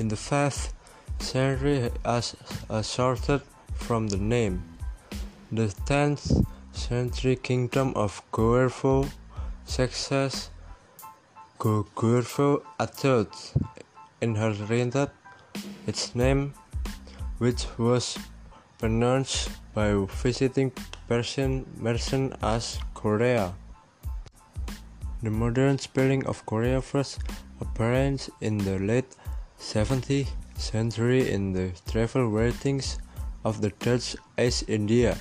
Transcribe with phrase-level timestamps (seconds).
[0.00, 0.72] in the 5th
[1.20, 2.34] century as
[2.68, 3.42] assorted
[3.76, 4.60] from the name.
[5.52, 9.08] The 10th century kingdom of Goguryeo
[9.64, 10.50] success.
[11.58, 13.26] Goguryeo III
[14.20, 15.10] inherited
[15.86, 16.54] its name
[17.38, 18.18] which was
[18.78, 20.72] pronounced by visiting
[21.08, 23.54] Persian merchants as Korea.
[25.22, 27.20] The modern spelling of Korea first
[27.60, 29.16] appeared in the late
[29.58, 32.98] 17th century in the travel writings
[33.44, 35.16] of the Dutch East India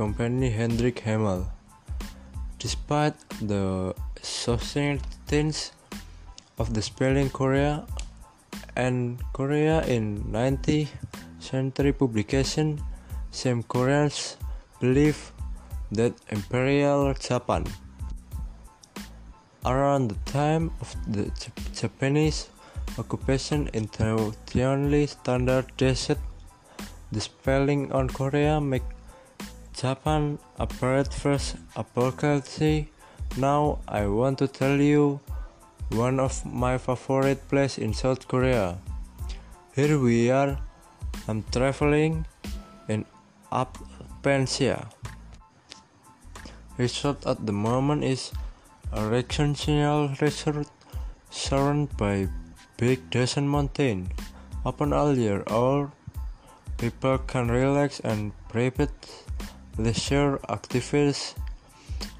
[0.00, 1.44] Company Hendrik Hamel.
[2.58, 5.72] Despite the certainties
[6.56, 7.84] of the spelling Corea
[8.76, 10.88] and Korea in 19th
[11.38, 12.80] century publication,
[13.30, 14.38] some Koreans
[14.80, 15.20] believe
[15.92, 17.68] that Imperial Japan
[19.66, 21.28] around the time of the
[21.76, 22.48] Japanese
[22.96, 26.16] occupation intentionally standardized
[27.12, 28.88] the spelling on Korea make
[29.80, 32.84] Japan appeared first apocalypse.
[33.40, 35.20] Now I want to tell you
[35.96, 38.76] one of my favorite places in South Korea.
[39.74, 40.60] Here we are.
[41.26, 42.26] I'm traveling
[42.92, 43.06] in
[43.50, 44.84] Alpensia.
[46.76, 48.32] Resort at the moment is
[48.92, 50.68] a recreational resort
[51.30, 52.28] surrounded by
[52.76, 54.12] big desert mountain.
[54.66, 55.90] Open all year, all
[56.76, 58.36] people can relax and
[59.80, 61.34] private leisure activities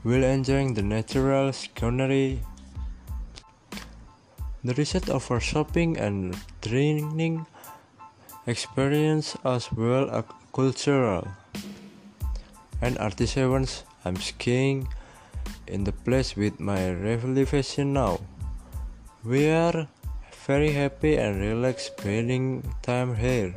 [0.02, 2.40] while enjoying the natural scenery.
[4.64, 7.46] The result offers shopping and training
[8.46, 11.28] experience as well as cultural
[12.80, 13.68] and artisan.
[14.04, 14.88] I'm skiing
[15.66, 18.20] in the place with my revelation now.
[19.24, 19.88] We are
[20.46, 23.54] very happy and relaxed spending time here.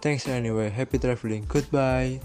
[0.00, 0.70] Thanks anyway.
[0.70, 1.46] Happy traveling.
[1.48, 2.20] Goodbye.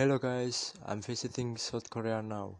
[0.00, 2.56] Hello guys, I'm visiting South Korea now.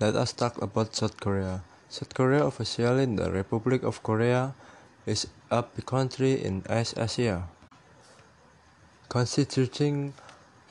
[0.00, 1.60] Let us talk about South Korea.
[1.90, 4.54] South Korea, officially the Republic of Korea,
[5.04, 7.44] is a country in East Asia,
[9.10, 10.14] constituting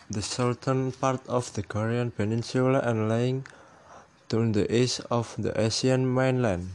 [0.09, 3.45] the southern part of the Korean peninsula and lying
[4.29, 6.73] to the east of the Asian mainland.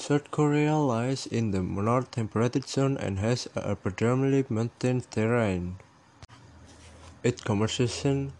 [0.00, 5.78] South Korea lies in the North Temperate Zone and has a predominantly mountain terrain.
[7.24, 8.32] Its population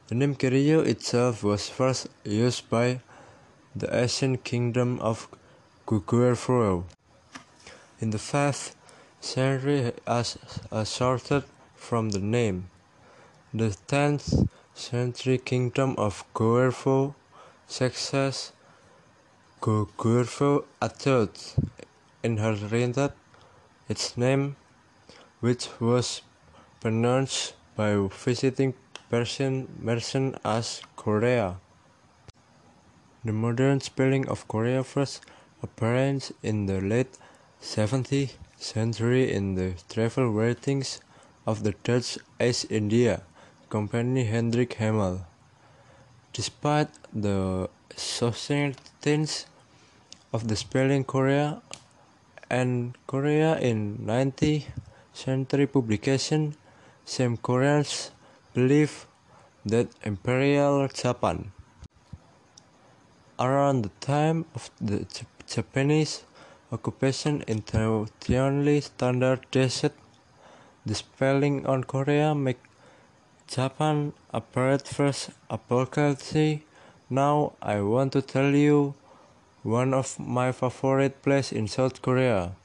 [0.08, 3.00] The name Goryeo itself was first used by
[3.74, 5.28] the ancient kingdom of
[5.86, 6.84] Goguryeo
[8.00, 8.74] in the 5th
[9.20, 10.36] century as
[10.70, 11.44] assorted
[11.74, 12.68] from the name.
[13.54, 17.14] The 10th century kingdom of Goguryeo
[17.66, 18.52] success
[19.62, 21.30] Goguryeo III
[22.22, 23.12] inherited
[23.88, 24.56] its name,
[25.40, 26.20] which was
[26.80, 28.74] pronounced by visiting
[29.08, 31.56] Persian merchants as Korea.
[33.24, 35.22] The modern spelling of Korea first
[35.62, 37.16] appeared in the late
[37.62, 41.00] 17th century in the travel writings
[41.46, 43.22] of the Dutch East India
[43.68, 45.26] Company Hendrik Hamel.
[46.32, 49.46] Despite the uncertainties
[50.32, 51.62] of the spelling Corea
[52.48, 54.70] and Korea in 19th
[55.12, 56.54] century publication,
[57.04, 58.12] some Koreans
[58.54, 59.08] believe
[59.64, 61.50] that Imperial Japan.
[63.40, 65.06] Around the time of the
[65.48, 66.22] Japanese
[66.70, 69.90] occupation intentionally standardized
[70.86, 72.62] the spelling on Korea make
[73.46, 76.66] Japan appear first apocryphally.
[77.08, 78.94] Now I want to tell you
[79.62, 82.56] one of my favorite places in South Korea.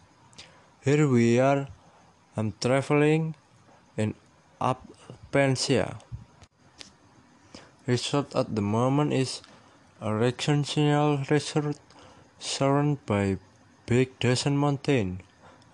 [0.83, 1.67] Here we are.
[2.35, 3.35] I'm traveling
[3.95, 4.15] in
[4.59, 6.01] Alpensia.
[7.85, 9.43] Resort at the moment is
[10.01, 11.77] a recreational resort
[12.39, 13.37] surrounded by
[13.85, 15.21] big desert mountain.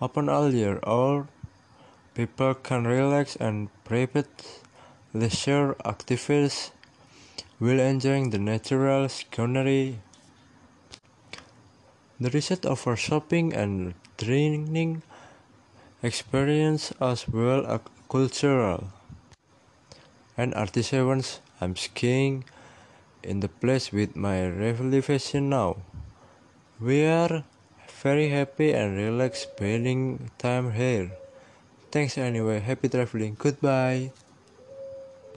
[0.02, 1.28] Open all year all,
[2.14, 4.28] people can relax and private
[5.14, 6.70] leisure activities
[7.58, 9.98] while enjoying the natural scenery.
[12.20, 15.02] The resort offers shopping and dining
[16.02, 18.90] experience as well as cultural
[20.36, 21.22] and artisan.
[21.60, 22.44] I'm skiing
[23.22, 25.82] in the place with my revelation now.
[26.80, 27.42] We are
[28.02, 31.10] very happy and relaxed spending time here.
[31.90, 32.60] Thanks anyway.
[32.60, 33.34] Happy traveling.
[33.38, 34.12] Goodbye.